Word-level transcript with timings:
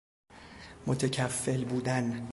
متکفل 0.87 1.65
بودن 1.65 2.27